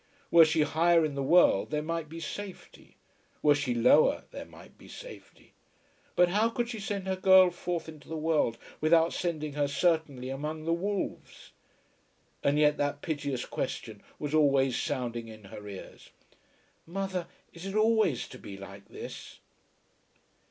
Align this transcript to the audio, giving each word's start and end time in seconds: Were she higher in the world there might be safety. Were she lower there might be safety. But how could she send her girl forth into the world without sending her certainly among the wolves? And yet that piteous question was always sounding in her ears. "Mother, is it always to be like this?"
Were 0.31 0.45
she 0.45 0.61
higher 0.63 1.05
in 1.05 1.13
the 1.13 1.21
world 1.21 1.69
there 1.69 1.83
might 1.83 2.09
be 2.09 2.19
safety. 2.19 2.97
Were 3.43 3.53
she 3.53 3.75
lower 3.75 4.23
there 4.31 4.45
might 4.47 4.75
be 4.75 4.87
safety. 4.87 5.53
But 6.15 6.29
how 6.29 6.49
could 6.49 6.69
she 6.69 6.79
send 6.79 7.05
her 7.07 7.15
girl 7.15 7.51
forth 7.51 7.87
into 7.87 8.09
the 8.09 8.17
world 8.17 8.57
without 8.79 9.13
sending 9.13 9.53
her 9.53 9.67
certainly 9.67 10.29
among 10.29 10.63
the 10.65 10.73
wolves? 10.73 11.51
And 12.43 12.57
yet 12.57 12.77
that 12.77 13.03
piteous 13.03 13.45
question 13.45 14.01
was 14.17 14.33
always 14.33 14.75
sounding 14.75 15.27
in 15.27 15.43
her 15.53 15.67
ears. 15.67 16.09
"Mother, 16.87 17.27
is 17.53 17.67
it 17.67 17.75
always 17.75 18.27
to 18.29 18.39
be 18.39 18.57
like 18.57 18.87
this?" 18.87 19.37